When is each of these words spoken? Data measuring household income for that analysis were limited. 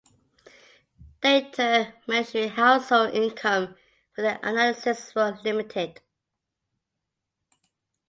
Data 1.21 1.93
measuring 2.07 2.49
household 2.49 3.13
income 3.13 3.75
for 4.15 4.23
that 4.23 4.39
analysis 4.43 5.13
were 5.13 5.37
limited. 5.43 6.01